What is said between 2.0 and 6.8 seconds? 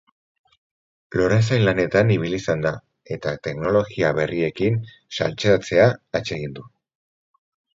ibili izan da eta teknologia berriekin saltseatzea atsegin du.